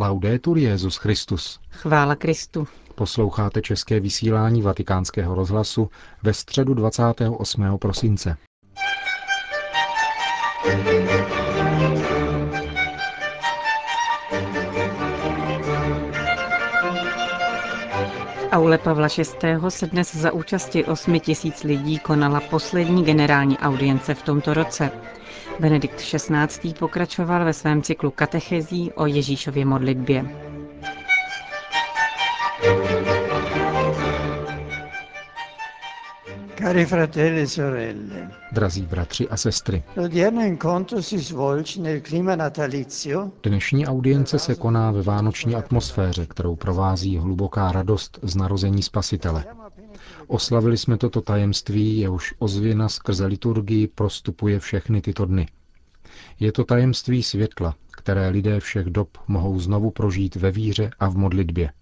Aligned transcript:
Laudetur 0.00 0.58
Jezus 0.58 0.96
Christus. 0.96 1.60
Chvála 1.70 2.14
Kristu. 2.14 2.68
Posloucháte 2.94 3.62
české 3.62 4.00
vysílání 4.00 4.62
Vatikánského 4.62 5.34
rozhlasu 5.34 5.90
ve 6.22 6.34
středu 6.34 6.74
28. 6.74 7.78
prosince. 7.78 8.36
Aule 18.50 18.78
Pavla 18.78 19.08
VI. 19.18 19.24
se 19.68 19.86
dnes 19.86 20.16
za 20.16 20.32
účasti 20.32 20.84
8 20.84 21.20
tisíc 21.20 21.62
lidí 21.62 21.98
konala 21.98 22.40
poslední 22.40 23.04
generální 23.04 23.58
audience 23.58 24.14
v 24.14 24.22
tomto 24.22 24.54
roce. 24.54 24.90
Benedikt 25.60 26.00
XVI. 26.00 26.74
pokračoval 26.78 27.44
ve 27.44 27.52
svém 27.52 27.82
cyklu 27.82 28.10
katechezí 28.10 28.92
o 28.92 29.06
Ježíšově 29.06 29.64
modlitbě. 29.64 30.24
Cari 36.58 36.86
fratelli 36.86 37.40
e 37.40 37.46
sorelle. 37.46 38.30
Drazí 38.52 38.82
bratři 38.82 39.28
a 39.28 39.36
sestry. 39.36 39.82
Dnešní 43.42 43.86
audience 43.86 44.38
se 44.38 44.54
koná 44.54 44.90
ve 44.90 45.02
vánoční 45.02 45.54
atmosféře, 45.54 46.26
kterou 46.26 46.56
provází 46.56 47.18
hluboká 47.18 47.72
radost 47.72 48.18
z 48.22 48.36
narození 48.36 48.82
Spasitele. 48.82 49.44
Oslavili 50.26 50.78
jsme 50.78 50.96
toto 50.96 51.20
tajemství, 51.20 51.98
jehož 51.98 52.34
ozvěna 52.38 52.88
skrze 52.88 53.26
liturgii 53.26 53.86
prostupuje 53.86 54.60
všechny 54.60 55.00
tyto 55.00 55.24
dny. 55.24 55.46
Je 56.40 56.52
to 56.52 56.64
tajemství 56.64 57.22
světla, 57.22 57.74
které 57.90 58.28
lidé 58.28 58.60
všech 58.60 58.86
dob 58.86 59.18
mohou 59.28 59.60
znovu 59.60 59.90
prožít 59.90 60.36
ve 60.36 60.50
víře 60.50 60.90
a 61.00 61.08
v 61.08 61.16
modlitbě. 61.16 61.72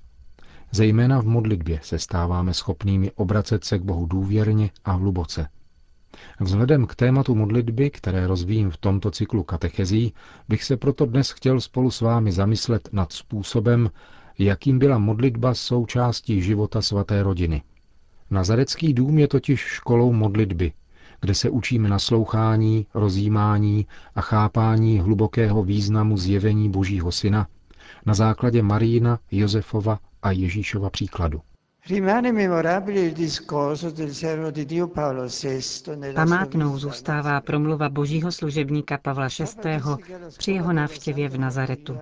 Zejména 0.72 1.20
v 1.22 1.26
modlitbě 1.26 1.80
se 1.83 1.98
stáváme 1.98 2.55
schopnými 2.55 3.10
obracet 3.10 3.64
se 3.64 3.78
k 3.78 3.83
Bohu 3.83 4.06
důvěrně 4.06 4.70
a 4.84 4.92
hluboce. 4.92 5.48
Vzhledem 6.41 6.86
k 6.86 6.94
tématu 6.94 7.34
modlitby, 7.34 7.91
které 7.91 8.27
rozvíjím 8.27 8.70
v 8.70 8.77
tomto 8.77 9.10
cyklu 9.10 9.42
katechezí, 9.42 10.14
bych 10.48 10.64
se 10.64 10.77
proto 10.77 11.06
dnes 11.06 11.30
chtěl 11.30 11.61
spolu 11.61 11.90
s 11.90 12.00
vámi 12.00 12.33
zamyslet 12.33 12.88
nad 12.92 13.12
způsobem, 13.12 13.90
jakým 14.38 14.78
byla 14.78 14.98
modlitba 14.98 15.55
součástí 15.55 16.42
života 16.42 16.83
svaté 16.83 17.22
rodiny. 17.22 17.62
Nazarecký 18.30 18.94
dům 18.94 19.18
je 19.18 19.28
totiž 19.28 19.61
školou 19.61 20.12
modlitby, 20.12 20.72
kde 21.20 21.34
se 21.34 21.50
učíme 21.50 21.89
naslouchání, 21.89 22.86
rozjímání 22.95 23.86
a 24.14 24.20
chápání 24.20 24.98
hlubokého 24.98 25.62
významu 25.62 26.17
zjevení 26.17 26.70
Božího 26.70 27.12
Syna 27.12 27.47
na 28.06 28.14
základě 28.14 28.62
Marína, 28.62 29.19
Josefova 29.31 29.98
a 30.23 30.31
Ježíšova 30.31 30.91
příkladu. 30.91 31.41
Památnou 36.14 36.78
zůstává 36.78 37.41
promluva 37.41 37.89
božího 37.89 38.33
služebníka 38.33 38.98
Pavla 38.98 39.28
VI. 39.64 39.80
při 40.39 40.53
jeho 40.53 40.73
návštěvě 40.73 41.28
v 41.28 41.39
Nazaretu. 41.39 41.98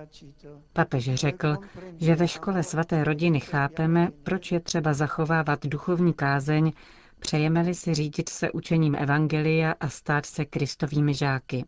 Papež 0.73 1.13
řekl, 1.13 1.57
že 1.97 2.15
ve 2.15 2.27
škole 2.27 2.63
svaté 2.63 3.03
rodiny 3.03 3.39
chápeme, 3.39 4.09
proč 4.23 4.51
je 4.51 4.59
třeba 4.59 4.93
zachovávat 4.93 5.65
duchovní 5.65 6.13
kázeň, 6.13 6.71
přejeme-li 7.19 7.75
si 7.75 7.93
řídit 7.93 8.29
se 8.29 8.51
učením 8.51 8.95
Evangelia 8.95 9.75
a 9.79 9.89
stát 9.89 10.25
se 10.25 10.45
kristovými 10.45 11.13
žáky. 11.13 11.65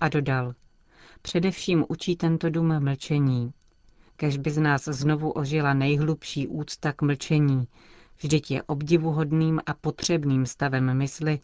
A 0.00 0.08
dodal, 0.08 0.54
především 1.22 1.84
učí 1.88 2.16
tento 2.16 2.50
dům 2.50 2.80
mlčení, 2.80 3.52
kež 4.16 4.36
by 4.36 4.50
z 4.50 4.58
nás 4.58 4.84
znovu 4.84 5.30
ožila 5.30 5.74
nejhlubší 5.74 6.46
úcta 6.46 6.92
k 6.92 7.02
mlčení. 7.02 7.68
Vždyť 8.18 8.50
je 8.50 8.62
obdivuhodným 8.62 9.60
a 9.66 9.74
potřebným 9.74 10.46
stavem 10.46 10.96
mysli 10.96 11.38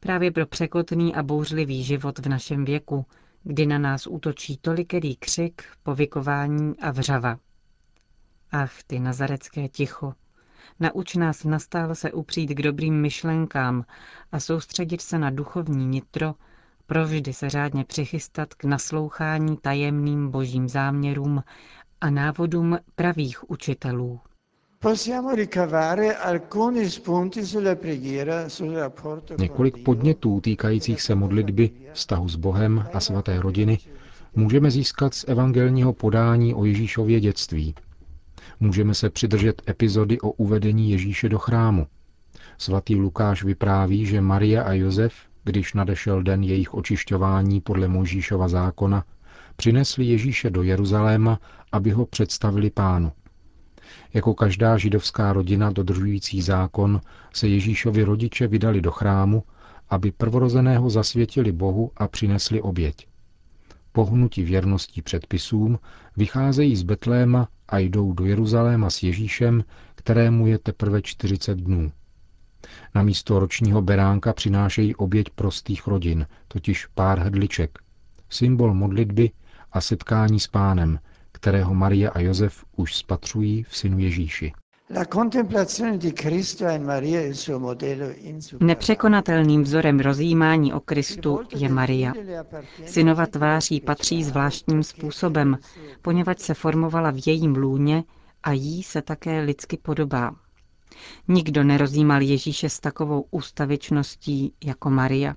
právě 0.00 0.30
pro 0.30 0.46
překotný 0.46 1.14
a 1.14 1.22
bouřlivý 1.22 1.84
život 1.84 2.18
v 2.18 2.28
našem 2.28 2.64
věku, 2.64 3.06
kdy 3.42 3.66
na 3.66 3.78
nás 3.78 4.06
útočí 4.06 4.56
tolikerý 4.56 5.16
křik, 5.16 5.62
povykování 5.82 6.78
a 6.80 6.90
vřava. 6.90 7.38
Ach, 8.52 8.82
ty 8.86 9.00
nazarecké 9.00 9.68
ticho, 9.68 10.14
nauč 10.80 11.14
nás 11.14 11.44
nastále 11.44 11.94
se 11.94 12.12
upřít 12.12 12.50
k 12.50 12.62
dobrým 12.62 13.00
myšlenkám 13.00 13.84
a 14.32 14.40
soustředit 14.40 15.00
se 15.00 15.18
na 15.18 15.30
duchovní 15.30 15.86
nitro, 15.86 16.34
provždy 16.86 17.32
se 17.32 17.50
řádně 17.50 17.84
přichystat 17.84 18.54
k 18.54 18.64
naslouchání 18.64 19.56
tajemným 19.56 20.30
božím 20.30 20.68
záměrům 20.68 21.42
a 22.00 22.10
návodům 22.10 22.78
pravých 22.94 23.50
učitelů. 23.50 24.20
Několik 29.38 29.84
podnětů 29.84 30.40
týkajících 30.40 31.02
se 31.02 31.14
modlitby, 31.14 31.70
vztahu 31.92 32.28
s 32.28 32.36
Bohem 32.36 32.84
a 32.92 33.00
svaté 33.00 33.40
rodiny 33.40 33.78
můžeme 34.34 34.70
získat 34.70 35.14
z 35.14 35.24
evangelního 35.28 35.92
podání 35.92 36.54
o 36.54 36.64
Ježíšově 36.64 37.20
dětství. 37.20 37.74
Můžeme 38.60 38.94
se 38.94 39.10
přidržet 39.10 39.62
epizody 39.68 40.20
o 40.20 40.30
uvedení 40.30 40.90
Ježíše 40.90 41.28
do 41.28 41.38
chrámu. 41.38 41.86
Svatý 42.58 42.94
Lukáš 42.96 43.44
vypráví, 43.44 44.06
že 44.06 44.20
Maria 44.20 44.62
a 44.62 44.72
Josef, 44.72 45.14
když 45.44 45.74
nadešel 45.74 46.22
den 46.22 46.42
jejich 46.42 46.74
očišťování 46.74 47.60
podle 47.60 47.88
Mojžíšova 47.88 48.48
zákona, 48.48 49.04
přinesli 49.56 50.04
Ježíše 50.04 50.50
do 50.50 50.62
Jeruzaléma, 50.62 51.40
aby 51.72 51.90
ho 51.90 52.06
představili 52.06 52.70
pánu. 52.70 53.12
Jako 54.14 54.34
každá 54.34 54.78
židovská 54.78 55.32
rodina 55.32 55.70
dodržující 55.70 56.42
zákon 56.42 57.00
se 57.34 57.48
Ježíšovi 57.48 58.04
rodiče 58.04 58.46
vydali 58.46 58.80
do 58.80 58.90
chrámu, 58.90 59.42
aby 59.90 60.12
prvorozeného 60.12 60.90
zasvětili 60.90 61.52
Bohu 61.52 61.90
a 61.96 62.08
přinesli 62.08 62.60
oběť. 62.60 63.09
Pohnuti 63.92 64.42
věrností 64.42 65.02
předpisům 65.02 65.78
vycházejí 66.16 66.76
z 66.76 66.82
Betléma 66.82 67.48
a 67.68 67.78
jdou 67.78 68.12
do 68.12 68.24
Jeruzaléma 68.24 68.90
s 68.90 69.02
Ježíšem, 69.02 69.64
kterému 69.94 70.46
je 70.46 70.58
teprve 70.58 71.02
40 71.02 71.58
dnů. 71.58 71.92
Na 72.94 73.02
místo 73.02 73.38
ročního 73.38 73.82
beránka 73.82 74.32
přinášejí 74.32 74.94
oběť 74.94 75.30
prostých 75.30 75.86
rodin, 75.86 76.26
totiž 76.48 76.86
pár 76.86 77.18
hrdliček, 77.18 77.78
symbol 78.30 78.74
modlitby 78.74 79.30
a 79.72 79.80
setkání 79.80 80.40
s 80.40 80.46
pánem, 80.46 80.98
kterého 81.32 81.74
Maria 81.74 82.10
a 82.10 82.20
Josef 82.20 82.64
už 82.76 82.96
spatřují 82.96 83.62
v 83.62 83.76
synu 83.76 83.98
Ježíši. 83.98 84.52
Nepřekonatelným 88.60 89.62
vzorem 89.62 90.00
rozjímání 90.00 90.72
o 90.72 90.80
Kristu 90.80 91.40
je 91.56 91.68
Maria. 91.68 92.12
Synova 92.86 93.26
tváří 93.26 93.80
patří 93.80 94.24
zvláštním 94.24 94.82
způsobem, 94.82 95.58
poněvadž 96.02 96.40
se 96.40 96.54
formovala 96.54 97.10
v 97.10 97.26
jejím 97.26 97.56
lůně 97.56 98.04
a 98.42 98.52
jí 98.52 98.82
se 98.82 99.02
také 99.02 99.40
lidsky 99.40 99.76
podobá. 99.76 100.36
Nikdo 101.28 101.64
nerozjímal 101.64 102.20
Ježíše 102.20 102.68
s 102.68 102.80
takovou 102.80 103.24
ústavičností 103.30 104.54
jako 104.64 104.90
Maria. 104.90 105.34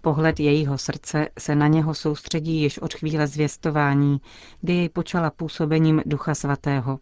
Pohled 0.00 0.40
jejího 0.40 0.78
srdce 0.78 1.28
se 1.38 1.54
na 1.54 1.66
něho 1.68 1.94
soustředí 1.94 2.60
již 2.62 2.78
od 2.78 2.94
chvíle 2.94 3.26
zvěstování, 3.26 4.20
kdy 4.60 4.72
jej 4.72 4.88
počala 4.88 5.30
působením 5.30 6.02
Ducha 6.06 6.34
Svatého. 6.34 6.98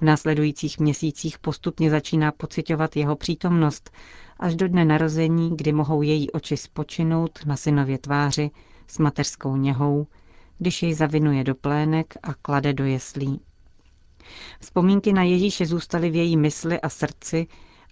V 0.00 0.02
následujících 0.02 0.78
měsících 0.78 1.38
postupně 1.38 1.90
začíná 1.90 2.32
pocitovat 2.32 2.96
jeho 2.96 3.16
přítomnost, 3.16 3.90
až 4.38 4.54
do 4.54 4.68
dne 4.68 4.84
narození, 4.84 5.56
kdy 5.56 5.72
mohou 5.72 6.02
její 6.02 6.30
oči 6.30 6.56
spočinout 6.56 7.38
na 7.46 7.56
synově 7.56 7.98
tváři 7.98 8.50
s 8.86 8.98
mateřskou 8.98 9.56
něhou, 9.56 10.06
když 10.58 10.82
jej 10.82 10.94
zavinuje 10.94 11.44
do 11.44 11.54
plének 11.54 12.14
a 12.22 12.34
klade 12.34 12.72
do 12.72 12.84
jeslí. 12.84 13.40
Vzpomínky 14.60 15.12
na 15.12 15.22
Ježíše 15.22 15.66
zůstaly 15.66 16.10
v 16.10 16.14
její 16.14 16.36
mysli 16.36 16.80
a 16.80 16.88
srdci 16.88 17.46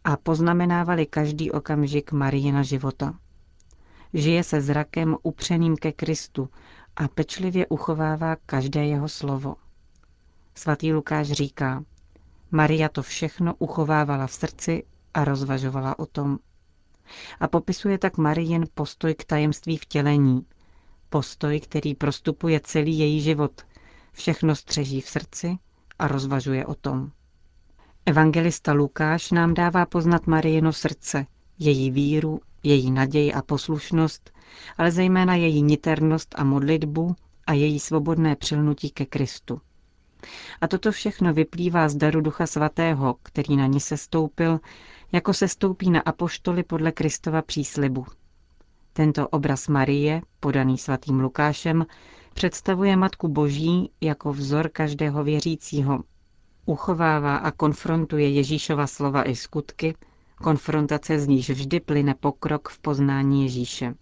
a 0.04 0.16
poznamenávaly 0.16 1.06
každý 1.06 1.50
okamžik 1.50 2.12
Marijina 2.12 2.62
života. 2.62 3.14
Žije 4.14 4.44
se 4.44 4.60
zrakem 4.60 5.16
upřeným 5.22 5.76
ke 5.76 5.92
Kristu 5.92 6.48
a 6.96 7.08
pečlivě 7.08 7.66
uchovává 7.66 8.36
každé 8.46 8.86
jeho 8.86 9.08
slovo. 9.08 9.56
Svatý 10.54 10.92
Lukáš 10.92 11.26
říká, 11.32 11.84
Maria 12.50 12.88
to 12.88 13.02
všechno 13.02 13.54
uchovávala 13.58 14.26
v 14.26 14.32
srdci 14.32 14.84
a 15.14 15.24
rozvažovala 15.24 15.98
o 15.98 16.06
tom. 16.06 16.38
A 17.40 17.48
popisuje 17.48 17.98
tak 17.98 18.18
Marijin 18.18 18.66
postoj 18.74 19.14
k 19.14 19.24
tajemství 19.24 19.76
vtělení. 19.76 20.46
Postoj, 21.10 21.60
který 21.60 21.94
prostupuje 21.94 22.60
celý 22.60 22.98
její 22.98 23.20
život. 23.20 23.62
Všechno 24.12 24.56
střeží 24.56 25.00
v 25.00 25.08
srdci 25.08 25.58
a 25.98 26.08
rozvažuje 26.08 26.66
o 26.66 26.74
tom. 26.74 27.10
Evangelista 28.06 28.72
Lukáš 28.72 29.30
nám 29.30 29.54
dává 29.54 29.86
poznat 29.86 30.26
Marijino 30.26 30.72
srdce, 30.72 31.26
její 31.58 31.90
víru 31.90 32.40
její 32.62 32.90
naději 32.90 33.32
a 33.32 33.42
poslušnost, 33.42 34.30
ale 34.78 34.90
zejména 34.90 35.34
její 35.34 35.62
niternost 35.62 36.34
a 36.38 36.44
modlitbu 36.44 37.16
a 37.46 37.52
její 37.52 37.80
svobodné 37.80 38.36
přilnutí 38.36 38.90
ke 38.90 39.06
Kristu. 39.06 39.60
A 40.60 40.68
toto 40.68 40.92
všechno 40.92 41.34
vyplývá 41.34 41.88
z 41.88 41.96
daru 41.96 42.20
Ducha 42.20 42.46
Svatého, 42.46 43.16
který 43.22 43.56
na 43.56 43.66
ní 43.66 43.80
sestoupil, 43.80 44.60
jako 45.12 45.34
se 45.34 45.48
stoupí 45.48 45.90
na 45.90 46.00
apoštoly 46.00 46.62
podle 46.62 46.92
Kristova 46.92 47.42
příslibu. 47.42 48.06
Tento 48.92 49.28
obraz 49.28 49.68
Marie, 49.68 50.22
podaný 50.40 50.78
svatým 50.78 51.20
Lukášem, 51.20 51.86
představuje 52.34 52.96
Matku 52.96 53.28
Boží 53.28 53.90
jako 54.00 54.32
vzor 54.32 54.68
každého 54.68 55.24
věřícího. 55.24 56.04
Uchovává 56.66 57.36
a 57.36 57.50
konfrontuje 57.50 58.30
Ježíšova 58.30 58.86
slova 58.86 59.28
i 59.28 59.36
skutky, 59.36 59.94
konfrontace 60.42 61.18
z 61.18 61.26
níž 61.28 61.50
vždy 61.50 61.80
plyne 61.80 62.14
pokrok 62.14 62.68
v 62.68 62.78
poznání 62.78 63.42
Ježíše. 63.42 63.94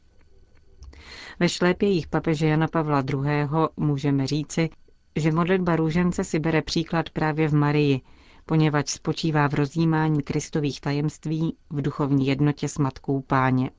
Ve 1.40 1.48
šlépějích 1.48 2.06
papeže 2.06 2.46
Jana 2.46 2.68
Pavla 2.68 3.04
II. 3.12 3.48
můžeme 3.76 4.26
říci, 4.26 4.70
že 5.16 5.32
modlitba 5.32 5.76
růžence 5.76 6.24
si 6.24 6.38
bere 6.38 6.62
příklad 6.62 7.10
právě 7.10 7.48
v 7.48 7.54
Marii, 7.54 8.00
poněvadž 8.46 8.90
spočívá 8.90 9.48
v 9.48 9.54
rozjímání 9.54 10.22
kristových 10.22 10.80
tajemství 10.80 11.56
v 11.70 11.82
duchovní 11.82 12.26
jednotě 12.26 12.68
s 12.68 12.78
Matkou 12.78 13.20
Páně. 13.20 13.70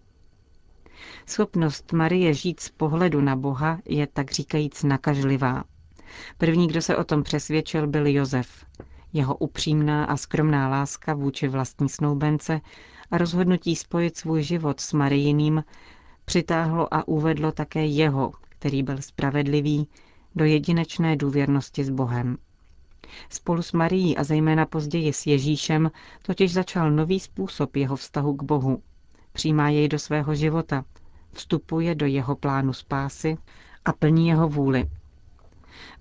Schopnost 1.25 1.93
Marie 1.93 2.33
žít 2.33 2.59
z 2.59 2.69
pohledu 2.69 3.21
na 3.21 3.35
Boha 3.35 3.79
je 3.85 4.07
tak 4.07 4.31
říkajíc 4.31 4.83
nakažlivá. 4.83 5.63
První, 6.37 6.67
kdo 6.67 6.81
se 6.81 6.97
o 6.97 7.03
tom 7.03 7.23
přesvědčil, 7.23 7.87
byl 7.87 8.07
Josef. 8.07 8.65
Jeho 9.13 9.35
upřímná 9.35 10.05
a 10.05 10.17
skromná 10.17 10.69
láska 10.69 11.13
vůči 11.13 11.47
vlastní 11.47 11.89
snoubence 11.89 12.61
a 13.11 13.17
rozhodnutí 13.17 13.75
spojit 13.75 14.17
svůj 14.17 14.43
život 14.43 14.79
s 14.79 14.93
Marijiným 14.93 15.63
přitáhlo 16.25 16.93
a 16.93 17.07
uvedlo 17.07 17.51
také 17.51 17.85
jeho, 17.85 18.31
který 18.49 18.83
byl 18.83 19.01
spravedlivý, 19.01 19.87
do 20.35 20.45
jedinečné 20.45 21.15
důvěrnosti 21.15 21.83
s 21.83 21.89
Bohem. 21.89 22.37
Spolu 23.29 23.61
s 23.61 23.71
Marií 23.71 24.17
a 24.17 24.23
zejména 24.23 24.65
později 24.65 25.13
s 25.13 25.25
Ježíšem 25.25 25.91
totiž 26.21 26.53
začal 26.53 26.91
nový 26.91 27.19
způsob 27.19 27.75
jeho 27.75 27.95
vztahu 27.95 28.33
k 28.33 28.43
Bohu. 28.43 28.81
Přijímá 29.33 29.69
jej 29.69 29.87
do 29.87 29.99
svého 29.99 30.35
života, 30.35 30.85
vstupuje 31.33 31.95
do 31.95 32.05
jeho 32.05 32.35
plánu 32.35 32.73
spásy 32.73 33.37
a 33.85 33.93
plní 33.93 34.27
jeho 34.27 34.49
vůli. 34.49 34.89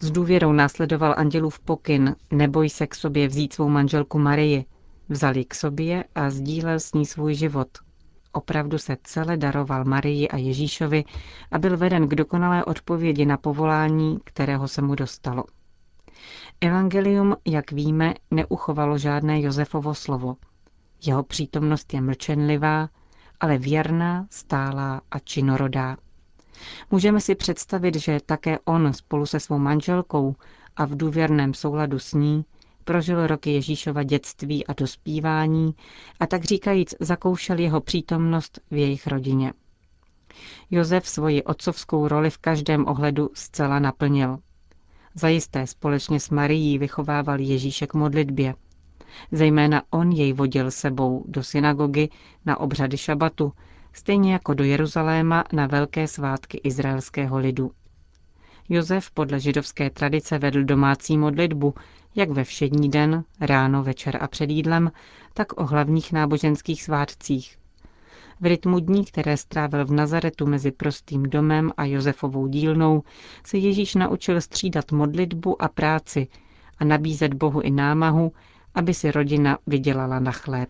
S 0.01 0.11
důvěrou 0.11 0.53
následoval 0.53 1.15
andělův 1.17 1.61
pokyn, 1.61 2.17
neboj 2.31 2.71
se 2.71 2.87
k 2.87 2.95
sobě 2.95 3.29
vzít 3.29 3.53
svou 3.53 3.69
manželku 3.69 4.19
Marii. 4.19 4.65
Vzal 5.09 5.37
ji 5.37 5.45
k 5.45 5.55
sobě 5.55 6.05
a 6.15 6.31
sdílel 6.31 6.81
s 6.81 6.93
ní 6.93 7.07
svůj 7.07 7.35
život. 7.35 7.69
Opravdu 8.37 8.79
se 8.79 8.97
celé 9.03 9.37
daroval 9.37 9.85
Marii 9.85 10.29
a 10.29 10.37
Ježíšovi 10.37 11.05
a 11.51 11.59
byl 11.59 11.77
veden 11.77 12.09
k 12.09 12.15
dokonalé 12.15 12.65
odpovědi 12.65 13.27
na 13.27 13.37
povolání, 13.37 14.19
kterého 14.25 14.69
se 14.69 14.83
mu 14.83 14.95
dostalo. 14.95 15.45
Evangelium, 16.61 17.37
jak 17.45 17.73
víme, 17.73 18.15
neuchovalo 18.31 18.99
žádné 18.99 19.41
Josefovo 19.41 19.95
slovo. 19.95 20.37
Jeho 21.07 21.23
přítomnost 21.23 21.95
je 21.95 22.01
mlčenlivá, 22.01 22.89
ale 23.41 23.59
věrná, 23.59 24.27
stálá 24.31 25.01
a 25.11 25.19
činorodá. 25.19 25.97
Můžeme 26.91 27.21
si 27.21 27.35
představit, 27.35 27.97
že 27.97 28.21
také 28.27 28.59
on 28.65 28.93
spolu 28.93 29.27
se 29.27 29.41
svou 29.41 29.59
manželkou 29.59 30.35
a 30.77 30.85
v 30.85 30.97
důvěrném 30.97 31.55
souladu 31.55 31.99
s 31.99 32.13
ní 32.13 32.45
prožil 32.87 33.27
roky 33.27 33.51
Ježíšova 33.51 34.03
dětství 34.03 34.67
a 34.67 34.73
dospívání 34.73 35.75
a 36.21 36.27
tak 36.27 36.45
říkajíc 36.45 36.95
zakoušel 37.01 37.59
jeho 37.59 37.81
přítomnost 37.81 38.61
v 38.71 38.77
jejich 38.77 39.07
rodině. 39.07 39.53
Josef 40.71 41.09
svoji 41.09 41.43
otcovskou 41.43 42.09
roli 42.09 42.31
v 42.31 42.39
každém 42.39 42.87
ohledu 42.87 43.31
zcela 43.35 43.79
naplnil. 43.79 44.39
Zajisté 45.15 45.67
společně 45.67 46.21
s 46.21 46.31
Marií 46.31 46.79
vychovával 46.79 47.41
Ježíše 47.41 47.87
k 47.87 47.95
modlitbě. 47.95 48.55
Zejména 49.33 49.83
on 49.91 50.13
jej 50.13 50.33
vodil 50.33 50.71
sebou 50.71 51.25
do 51.29 51.43
synagogy 51.43 52.09
na 52.47 52.61
obřady 52.61 52.97
šabatu, 52.97 53.53
stejně 53.93 54.33
jako 54.33 54.55
do 54.55 54.65
Jeruzaléma 54.65 55.45
na 55.53 55.67
velké 55.67 56.09
svátky 56.09 56.61
izraelského 56.65 57.39
lidu. 57.39 57.71
Josef 58.69 59.11
podle 59.11 59.41
židovské 59.41 59.91
tradice 59.91 60.39
vedl 60.39 60.65
domácí 60.65 61.19
modlitbu, 61.19 61.75
jak 62.17 62.31
ve 62.31 62.45
všední 62.45 62.89
den, 62.89 63.25
ráno, 63.41 63.83
večer 63.83 64.19
a 64.21 64.29
před 64.29 64.51
jídlem, 64.51 64.93
tak 65.35 65.61
o 65.61 65.67
hlavních 65.67 66.13
náboženských 66.13 66.83
svátcích. 66.83 67.59
V 68.41 68.47
rytmu 68.47 68.79
dní, 68.79 69.05
které 69.05 69.37
strávil 69.37 69.85
v 69.85 69.91
Nazaretu 69.93 70.47
mezi 70.47 70.71
prostým 70.71 71.23
domem 71.23 71.73
a 71.77 71.85
Josefovou 71.85 72.47
dílnou, 72.47 73.03
se 73.47 73.59
Ježíš 73.59 73.95
naučil 73.95 74.41
střídat 74.41 74.93
modlitbu 74.93 75.63
a 75.63 75.69
práci 75.69 76.29
a 76.79 76.85
nabízet 76.85 77.35
Bohu 77.35 77.61
i 77.61 77.71
námahu, 77.71 78.33
aby 78.75 78.95
si 78.95 79.11
rodina 79.11 79.59
vydělala 79.67 80.21
na 80.21 80.33
chléb. 80.33 80.69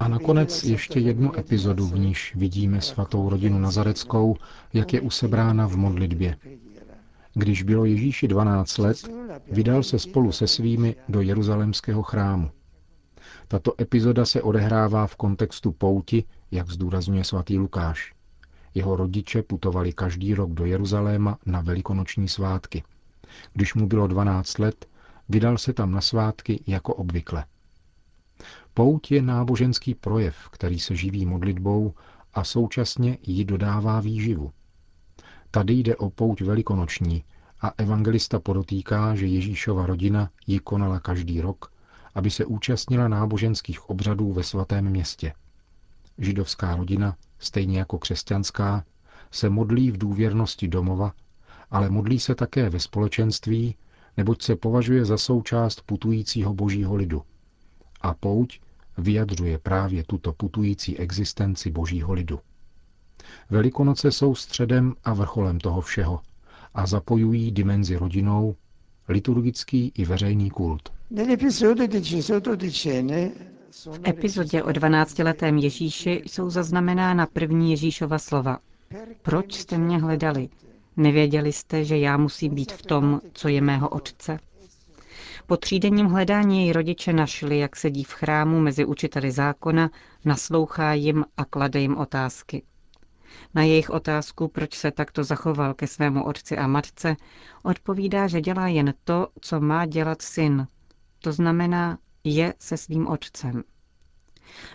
A 0.00 0.08
nakonec 0.08 0.64
ještě 0.64 1.00
jednu 1.00 1.38
epizodu, 1.38 1.86
v 1.86 1.98
níž 1.98 2.34
vidíme 2.36 2.80
svatou 2.80 3.28
rodinu 3.28 3.58
Nazareckou, 3.58 4.36
jak 4.72 4.92
je 4.92 5.00
usebrána 5.00 5.66
v 5.68 5.76
modlitbě. 5.76 6.36
Když 7.34 7.62
bylo 7.62 7.84
Ježíši 7.84 8.28
12 8.28 8.78
let, 8.78 8.96
vydal 9.50 9.82
se 9.82 9.98
spolu 9.98 10.32
se 10.32 10.46
svými 10.46 10.96
do 11.08 11.20
jeruzalémského 11.20 12.02
chrámu. 12.02 12.50
Tato 13.48 13.74
epizoda 13.80 14.24
se 14.24 14.42
odehrává 14.42 15.06
v 15.06 15.16
kontextu 15.16 15.72
pouti, 15.72 16.24
jak 16.50 16.70
zdůrazňuje 16.70 17.24
svatý 17.24 17.58
Lukáš. 17.58 18.14
Jeho 18.74 18.96
rodiče 18.96 19.42
putovali 19.42 19.92
každý 19.92 20.34
rok 20.34 20.50
do 20.50 20.64
Jeruzaléma 20.64 21.38
na 21.46 21.60
velikonoční 21.60 22.28
svátky. 22.28 22.82
Když 23.52 23.74
mu 23.74 23.86
bylo 23.86 24.06
12 24.06 24.58
let, 24.58 24.88
vydal 25.28 25.58
se 25.58 25.72
tam 25.72 25.92
na 25.92 26.00
svátky 26.00 26.62
jako 26.66 26.94
obvykle. 26.94 27.44
Pouť 28.74 29.12
je 29.12 29.22
náboženský 29.22 29.94
projev, 29.94 30.36
který 30.50 30.78
se 30.78 30.96
živí 30.96 31.26
modlitbou 31.26 31.94
a 32.34 32.44
současně 32.44 33.18
ji 33.22 33.44
dodává 33.44 34.00
výživu. 34.00 34.52
Tady 35.54 35.74
jde 35.74 35.96
o 35.96 36.10
pouť 36.10 36.40
velikonoční 36.40 37.24
a 37.60 37.72
evangelista 37.78 38.40
podotýká, 38.40 39.14
že 39.14 39.26
Ježíšova 39.26 39.86
rodina 39.86 40.30
ji 40.46 40.58
konala 40.58 41.00
každý 41.00 41.40
rok, 41.40 41.72
aby 42.14 42.30
se 42.30 42.44
účastnila 42.44 43.08
náboženských 43.08 43.90
obřadů 43.90 44.32
ve 44.32 44.42
svatém 44.42 44.84
městě. 44.84 45.32
Židovská 46.18 46.76
rodina, 46.76 47.16
stejně 47.38 47.78
jako 47.78 47.98
křesťanská, 47.98 48.84
se 49.30 49.50
modlí 49.50 49.90
v 49.90 49.98
důvěrnosti 49.98 50.68
domova, 50.68 51.12
ale 51.70 51.90
modlí 51.90 52.20
se 52.20 52.34
také 52.34 52.70
ve 52.70 52.80
společenství, 52.80 53.74
neboť 54.16 54.42
se 54.42 54.56
považuje 54.56 55.04
za 55.04 55.18
součást 55.18 55.82
putujícího 55.86 56.54
božího 56.54 56.94
lidu. 56.94 57.22
A 58.00 58.14
pouť 58.14 58.60
vyjadřuje 58.98 59.58
právě 59.58 60.04
tuto 60.04 60.32
putující 60.32 60.98
existenci 60.98 61.70
božího 61.70 62.12
lidu. 62.12 62.40
Velikonoce 63.50 64.12
jsou 64.12 64.34
středem 64.34 64.94
a 65.04 65.14
vrcholem 65.14 65.58
toho 65.60 65.80
všeho 65.80 66.20
a 66.74 66.86
zapojují 66.86 67.50
dimenzi 67.52 67.96
rodinou, 67.96 68.54
liturgický 69.08 69.92
i 69.94 70.04
veřejný 70.04 70.50
kult. 70.50 70.92
V 73.86 74.08
epizodě 74.08 74.62
o 74.62 74.68
12-letém 74.68 75.58
Ježíši 75.58 76.22
jsou 76.26 76.50
zaznamenána 76.50 77.26
první 77.26 77.70
Ježíšova 77.70 78.18
slova. 78.18 78.58
Proč 79.22 79.54
jste 79.54 79.78
mě 79.78 79.98
hledali? 79.98 80.48
Nevěděli 80.96 81.52
jste, 81.52 81.84
že 81.84 81.98
já 81.98 82.16
musím 82.16 82.54
být 82.54 82.72
v 82.72 82.82
tom, 82.82 83.20
co 83.32 83.48
je 83.48 83.60
mého 83.60 83.88
otce? 83.88 84.38
Po 85.46 85.56
třídenním 85.56 86.06
hledání 86.06 86.60
její 86.60 86.72
rodiče 86.72 87.12
našli, 87.12 87.58
jak 87.58 87.76
sedí 87.76 88.04
v 88.04 88.12
chrámu 88.12 88.60
mezi 88.60 88.84
učiteli 88.84 89.30
zákona, 89.30 89.90
naslouchá 90.24 90.92
jim 90.92 91.24
a 91.36 91.44
klade 91.44 91.80
jim 91.80 91.96
otázky. 91.96 92.62
Na 93.54 93.62
jejich 93.62 93.90
otázku, 93.90 94.48
proč 94.48 94.74
se 94.74 94.90
takto 94.90 95.24
zachoval 95.24 95.74
ke 95.74 95.86
svému 95.86 96.24
otci 96.24 96.58
a 96.58 96.66
matce, 96.66 97.16
odpovídá, 97.62 98.26
že 98.26 98.40
dělá 98.40 98.68
jen 98.68 98.94
to, 99.04 99.28
co 99.40 99.60
má 99.60 99.86
dělat 99.86 100.22
syn. 100.22 100.66
To 101.18 101.32
znamená, 101.32 101.98
je 102.24 102.54
se 102.58 102.76
svým 102.76 103.06
otcem. 103.06 103.64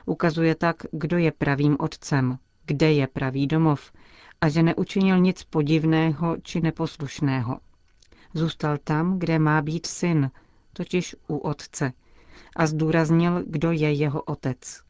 Ukazuje 0.05 0.55
tak, 0.55 0.75
kdo 0.91 1.17
je 1.17 1.31
pravým 1.31 1.77
otcem, 1.79 2.37
kde 2.65 2.91
je 2.91 3.07
pravý 3.07 3.47
domov 3.47 3.91
a 4.41 4.49
že 4.49 4.63
neučinil 4.63 5.19
nic 5.19 5.43
podivného 5.43 6.37
či 6.41 6.61
neposlušného. 6.61 7.59
Zůstal 8.33 8.77
tam, 8.77 9.19
kde 9.19 9.39
má 9.39 9.61
být 9.61 9.85
syn, 9.85 10.31
totiž 10.73 11.15
u 11.27 11.37
otce, 11.37 11.93
a 12.55 12.67
zdůraznil, 12.67 13.43
kdo 13.47 13.71
je 13.71 13.91
jeho 13.91 14.21
otec. 14.21 14.88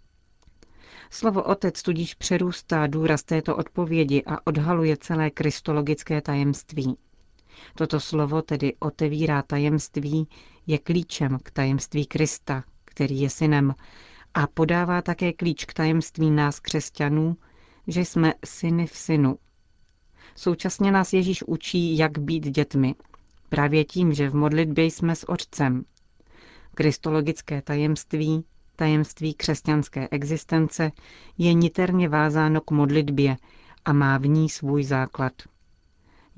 Slovo 1.09 1.43
otec 1.43 1.81
tudíž 1.81 2.13
přerůstá 2.13 2.87
důraz 2.87 3.23
této 3.23 3.55
odpovědi 3.55 4.23
a 4.25 4.47
odhaluje 4.47 4.97
celé 4.97 5.29
kristologické 5.29 6.21
tajemství. 6.21 6.97
Toto 7.75 7.99
slovo 7.99 8.41
tedy 8.41 8.75
otevírá 8.79 9.41
tajemství, 9.41 10.27
je 10.67 10.77
klíčem 10.77 11.37
k 11.43 11.51
tajemství 11.51 12.05
Krista, 12.05 12.63
který 12.85 13.21
je 13.21 13.29
synem, 13.29 13.75
a 14.33 14.47
podává 14.47 15.01
také 15.01 15.33
klíč 15.33 15.65
k 15.65 15.73
tajemství 15.73 16.31
nás 16.31 16.59
křesťanů, 16.59 17.37
že 17.87 18.01
jsme 18.01 18.33
syny 18.45 18.87
v 18.87 18.97
synu. 18.97 19.37
Současně 20.35 20.91
nás 20.91 21.13
Ježíš 21.13 21.43
učí, 21.43 21.97
jak 21.97 22.19
být 22.19 22.47
dětmi. 22.47 22.95
Právě 23.49 23.85
tím, 23.85 24.13
že 24.13 24.29
v 24.29 24.35
modlitbě 24.35 24.85
jsme 24.85 25.15
s 25.15 25.29
Otcem. 25.29 25.85
Kristologické 26.75 27.61
tajemství, 27.61 28.45
tajemství 28.79 29.33
křesťanské 29.33 30.07
existence, 30.11 30.91
je 31.37 31.53
niterně 31.53 32.09
vázáno 32.09 32.61
k 32.61 32.71
modlitbě 32.71 33.37
a 33.85 33.93
má 33.93 34.17
v 34.17 34.25
ní 34.25 34.49
svůj 34.49 34.83
základ. 34.83 35.33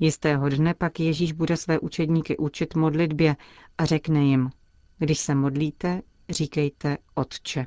Jistého 0.00 0.48
dne 0.48 0.74
pak 0.74 1.00
Ježíš 1.00 1.32
bude 1.32 1.56
své 1.56 1.78
učedníky 1.78 2.36
učit 2.36 2.74
modlitbě 2.74 3.36
a 3.78 3.84
řekne 3.84 4.24
jim, 4.24 4.50
když 4.98 5.18
se 5.18 5.34
modlíte, 5.34 6.02
říkejte 6.28 6.98
Otče. 7.14 7.66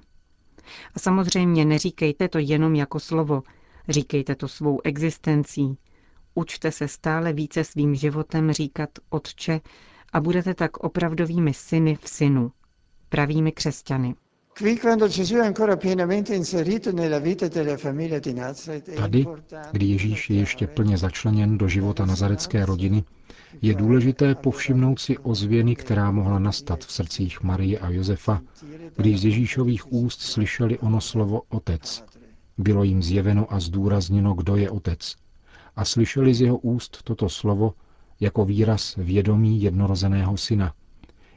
A 0.96 1.00
samozřejmě 1.00 1.66
neříkejte 1.66 2.28
to 2.28 2.40
jenom 2.40 2.76
jako 2.76 3.00
slovo, 3.00 3.44
říkejte 3.90 4.36
to 4.36 4.48
svou 4.48 4.80
existencí. 4.84 5.78
Učte 6.34 6.72
se 6.72 6.88
stále 6.88 7.34
více 7.34 7.64
svým 7.64 7.96
životem 7.96 8.52
říkat 8.52 8.90
Otče 9.10 9.62
a 10.14 10.20
budete 10.22 10.54
tak 10.54 10.78
opravdovými 10.78 11.54
syny 11.54 11.96
v 11.96 12.10
synu, 12.10 12.52
pravými 13.10 13.52
křesťany. 13.52 14.16
Tady, 18.98 19.26
kdy 19.72 19.86
Ježíš 19.86 20.30
je 20.30 20.36
ještě 20.36 20.68
plně 20.68 20.98
začleněn 20.98 21.58
do 21.58 21.68
života 21.68 22.06
nazarecké 22.06 22.66
rodiny, 22.66 23.04
je 23.62 23.76
důležité 23.76 24.36
povšimnout 24.36 25.00
si 25.00 25.18
ozvěny, 25.18 25.76
která 25.76 26.12
mohla 26.12 26.40
nastat 26.40 26.86
v 26.86 26.92
srdcích 26.92 27.44
Marie 27.44 27.80
a 27.80 27.90
Josefa, 27.90 28.42
když 28.96 29.22
z 29.22 29.26
Ježíšových 29.26 29.94
úst 29.94 30.22
slyšeli 30.22 30.80
ono 30.80 31.02
slovo 31.02 31.42
Otec. 31.50 32.04
Bylo 32.58 32.84
jim 32.84 33.04
zjeveno 33.04 33.54
a 33.54 33.60
zdůrazněno, 33.60 34.34
kdo 34.34 34.56
je 34.56 34.70
Otec. 34.70 35.16
A 35.76 35.86
slyšeli 35.86 36.34
z 36.34 36.42
jeho 36.42 36.58
úst 36.58 37.04
toto 37.04 37.30
slovo 37.30 37.74
jako 38.20 38.46
výraz 38.46 38.96
vědomí 38.96 39.62
jednorozeného 39.62 40.38
syna, 40.38 40.74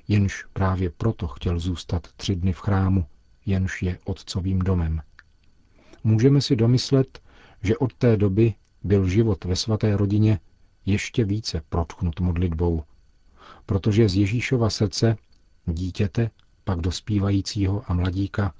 jenž 0.08 0.44
právě 0.52 0.90
proto 0.90 1.26
chtěl 1.26 1.58
zůstat 1.58 2.08
tři 2.16 2.36
dny 2.36 2.52
v 2.52 2.60
chrámu, 2.60 3.06
jenž 3.46 3.82
je 3.82 3.98
otcovým 4.04 4.58
domem. 4.58 5.00
Můžeme 6.04 6.40
si 6.40 6.56
domyslet, 6.56 7.22
že 7.62 7.76
od 7.76 7.94
té 7.94 8.16
doby 8.16 8.54
byl 8.82 9.08
život 9.08 9.44
ve 9.44 9.56
svaté 9.56 9.96
rodině 9.96 10.40
ještě 10.86 11.24
více 11.24 11.62
protchnut 11.68 12.20
modlitbou, 12.20 12.82
protože 13.66 14.08
z 14.08 14.16
Ježíšova 14.16 14.70
srdce, 14.70 15.16
dítěte, 15.66 16.30
pak 16.64 16.80
dospívajícího 16.80 17.82
a 17.86 17.94
mladíka, 17.94 18.54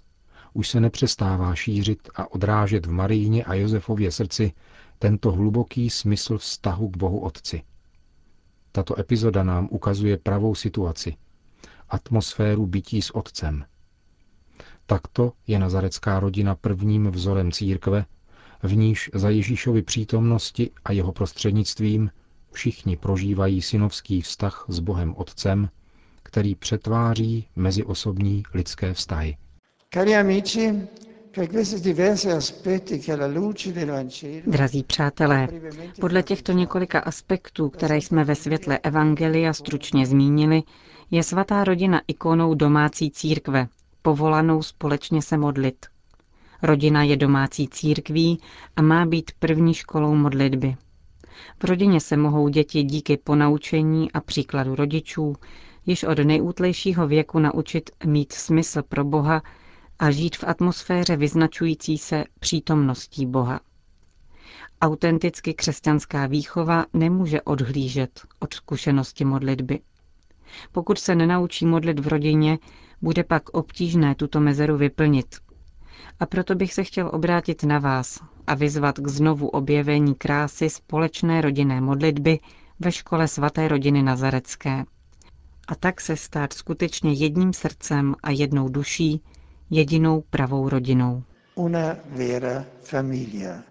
už 0.52 0.68
se 0.68 0.80
nepřestává 0.80 1.54
šířit 1.54 2.08
a 2.14 2.32
odrážet 2.32 2.86
v 2.86 2.90
Maríně 2.90 3.44
a 3.44 3.54
Josefově 3.54 4.12
srdci 4.12 4.52
tento 4.98 5.32
hluboký 5.32 5.90
smysl 5.90 6.38
vztahu 6.38 6.88
k 6.88 6.96
Bohu 6.96 7.20
Otci. 7.20 7.62
Tato 8.72 9.00
epizoda 9.00 9.42
nám 9.42 9.68
ukazuje 9.70 10.16
pravou 10.16 10.54
situaci, 10.54 11.16
atmosféru 11.88 12.66
bytí 12.66 13.02
s 13.02 13.14
Otcem. 13.16 13.64
Takto 14.86 15.32
je 15.46 15.58
nazarecká 15.58 16.20
rodina 16.20 16.54
prvním 16.54 17.10
vzorem 17.10 17.52
církve, 17.52 18.04
v 18.62 18.76
níž 18.76 19.10
za 19.14 19.30
Ježíšovy 19.30 19.82
přítomnosti 19.82 20.70
a 20.84 20.92
jeho 20.92 21.12
prostřednictvím 21.12 22.10
všichni 22.52 22.96
prožívají 22.96 23.62
synovský 23.62 24.20
vztah 24.22 24.64
s 24.68 24.78
Bohem 24.78 25.14
Otcem, 25.16 25.68
který 26.22 26.54
přetváří 26.54 27.48
meziosobní 27.56 28.42
lidské 28.54 28.94
vztahy. 28.94 29.36
Cari 29.94 30.16
amici, 30.16 30.88
Drazí 34.46 34.82
přátelé, 34.82 35.48
podle 36.00 36.22
těchto 36.22 36.52
několika 36.52 36.98
aspektů, 37.00 37.68
které 37.68 37.96
jsme 37.96 38.24
ve 38.24 38.34
světle 38.34 38.78
Evangelia 38.78 39.52
stručně 39.52 40.06
zmínili, 40.06 40.62
je 41.10 41.22
svatá 41.22 41.64
rodina 41.64 42.00
ikonou 42.08 42.54
domácí 42.54 43.10
církve, 43.10 43.68
povolanou 44.02 44.62
společně 44.62 45.22
se 45.22 45.36
modlit. 45.36 45.86
Rodina 46.62 47.02
je 47.02 47.16
domácí 47.16 47.68
církví 47.68 48.40
a 48.76 48.82
má 48.82 49.06
být 49.06 49.30
první 49.38 49.74
školou 49.74 50.14
modlitby. 50.14 50.76
V 51.62 51.64
rodině 51.64 52.00
se 52.00 52.16
mohou 52.16 52.48
děti 52.48 52.82
díky 52.82 53.16
ponaučení 53.16 54.12
a 54.12 54.20
příkladu 54.20 54.74
rodičů 54.74 55.34
již 55.86 56.04
od 56.04 56.18
nejútlejšího 56.18 57.06
věku 57.06 57.38
naučit 57.38 57.90
mít 58.04 58.32
smysl 58.32 58.82
pro 58.82 59.04
Boha 59.04 59.42
a 59.98 60.10
žít 60.10 60.36
v 60.36 60.44
atmosféře 60.46 61.16
vyznačující 61.16 61.98
se 61.98 62.24
přítomností 62.40 63.26
Boha. 63.26 63.60
Autenticky 64.80 65.54
křesťanská 65.54 66.26
výchova 66.26 66.86
nemůže 66.92 67.42
odhlížet 67.42 68.20
od 68.40 68.54
zkušenosti 68.54 69.24
modlitby. 69.24 69.80
Pokud 70.72 70.98
se 70.98 71.14
nenaučí 71.14 71.66
modlit 71.66 71.98
v 72.00 72.08
rodině, 72.08 72.58
bude 73.02 73.24
pak 73.24 73.48
obtížné 73.50 74.14
tuto 74.14 74.40
mezeru 74.40 74.76
vyplnit. 74.76 75.36
A 76.20 76.26
proto 76.26 76.54
bych 76.54 76.74
se 76.74 76.84
chtěl 76.84 77.10
obrátit 77.12 77.62
na 77.64 77.78
vás 77.78 78.20
a 78.46 78.54
vyzvat 78.54 78.98
k 78.98 79.08
znovu 79.08 79.48
objevení 79.48 80.14
krásy 80.14 80.70
společné 80.70 81.40
rodinné 81.40 81.80
modlitby 81.80 82.38
ve 82.80 82.92
škole 82.92 83.28
svaté 83.28 83.68
rodiny 83.68 84.02
Nazarecké. 84.02 84.84
A 85.68 85.74
tak 85.74 86.00
se 86.00 86.16
stát 86.16 86.52
skutečně 86.52 87.12
jedním 87.12 87.52
srdcem 87.52 88.14
a 88.22 88.30
jednou 88.30 88.68
duší, 88.68 89.22
jedinou 89.70 90.20
pravou 90.30 90.68
rodinou. 90.68 91.22
Una 91.54 91.96
vera 92.16 92.64
familia. 92.82 93.62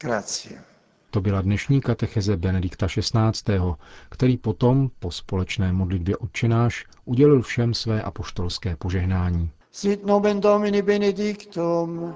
Grazie. 0.00 0.71
To 1.12 1.20
byla 1.20 1.40
dnešní 1.40 1.80
katecheze 1.80 2.36
Benedikta 2.36 2.86
XVI., 2.86 3.60
který 4.08 4.36
potom, 4.36 4.90
po 4.98 5.10
společné 5.10 5.72
modlitbě 5.72 6.16
odčenáš, 6.16 6.86
udělil 7.04 7.42
všem 7.42 7.74
své 7.74 8.02
apoštolské 8.02 8.76
požehnání. 8.76 9.50
Sit 9.70 10.06
nomen 10.06 10.40
Domini 10.40 10.82
benedictum, 10.82 12.14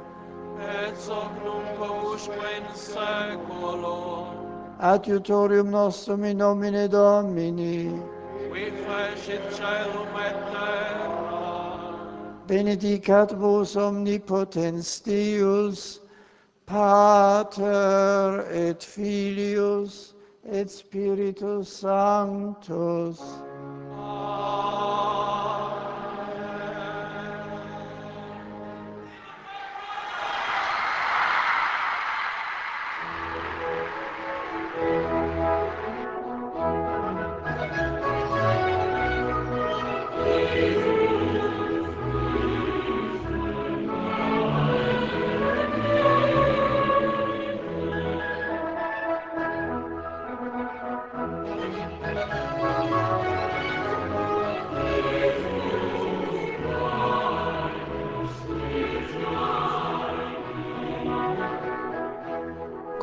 et 0.88 1.00
soc 1.00 1.28
nunc 1.44 2.28
in 2.56 2.64
seculum, 2.74 4.26
adiutorium 4.78 5.70
nostrum 5.70 6.24
in 6.24 6.38
nomine 6.38 6.88
Domini, 6.88 8.02
qui 8.52 8.70
fecit 8.70 9.40
caelum 9.58 10.08
et 10.26 10.36
terra, 10.52 11.90
benedicat 12.46 13.32
vos 13.32 13.76
omnipotens 13.76 15.02
Deus, 15.02 16.05
Pater 16.66 18.44
et 18.50 18.82
Filius 18.82 20.14
et 20.44 20.68
Spiritus 20.68 21.68
Sanctus. 21.68 23.45